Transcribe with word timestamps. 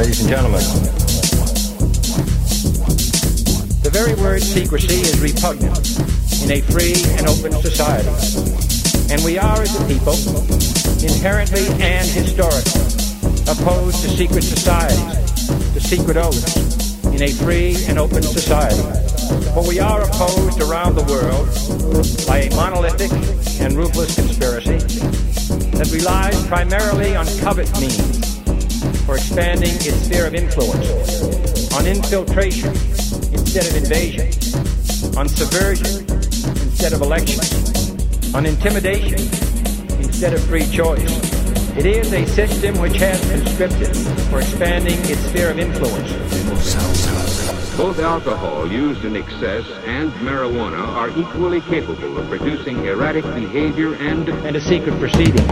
Ladies 0.00 0.20
and 0.20 0.30
gentlemen, 0.30 0.64
the 3.82 3.90
very 3.92 4.14
word 4.14 4.40
secrecy 4.40 4.94
is 4.94 5.20
repugnant 5.20 5.76
in 6.40 6.52
a 6.52 6.62
free 6.72 6.96
and 7.18 7.28
open 7.28 7.52
society. 7.60 8.08
And 9.12 9.22
we 9.22 9.36
are, 9.36 9.60
as 9.60 9.76
a 9.76 9.84
people, 9.84 10.16
inherently 11.04 11.68
and 11.84 12.08
historically 12.08 12.80
opposed 13.44 14.00
to 14.00 14.08
secret 14.08 14.42
societies, 14.42 15.44
to 15.74 15.80
secret 15.82 16.16
oaths, 16.16 17.04
in 17.04 17.20
a 17.20 17.32
free 17.32 17.76
and 17.86 17.98
open 17.98 18.22
society. 18.22 18.80
But 19.54 19.68
we 19.68 19.80
are 19.80 20.00
opposed 20.00 20.62
around 20.62 20.94
the 20.94 21.04
world 21.12 21.46
by 22.26 22.48
a 22.48 22.56
monolithic 22.56 23.12
and 23.60 23.76
ruthless 23.76 24.14
conspiracy 24.14 24.78
that 25.76 25.90
relies 25.92 26.46
primarily 26.46 27.16
on 27.16 27.26
covert 27.40 27.70
means 27.78 28.39
for 29.10 29.16
expanding 29.16 29.74
its 29.74 30.04
sphere 30.04 30.24
of 30.24 30.36
influence, 30.36 30.86
on 31.74 31.84
infiltration 31.84 32.68
instead 33.34 33.66
of 33.66 33.74
invasion, 33.74 34.28
on 35.18 35.28
subversion 35.28 36.06
instead 36.62 36.92
of 36.92 37.02
election, 37.02 37.42
on 38.36 38.46
intimidation 38.46 39.18
instead 39.98 40.32
of 40.32 40.40
free 40.44 40.64
choice. 40.70 41.10
It 41.76 41.86
is 41.86 42.12
a 42.12 42.24
system 42.24 42.78
which 42.78 42.98
has 42.98 43.20
conscripted 43.28 43.96
for 44.30 44.42
expanding 44.42 45.00
its 45.10 45.20
sphere 45.22 45.50
of 45.50 45.58
influence. 45.58 46.12
Both 47.76 47.98
alcohol 47.98 48.70
used 48.70 49.04
in 49.04 49.16
excess 49.16 49.68
and 49.86 50.12
marijuana 50.22 50.86
are 50.86 51.10
equally 51.18 51.62
capable 51.62 52.16
of 52.16 52.28
producing 52.28 52.84
erratic 52.84 53.24
behavior 53.24 53.94
and 53.94 54.28
and 54.28 54.54
a 54.54 54.60
secret 54.60 54.96
proceedings. 55.00 55.50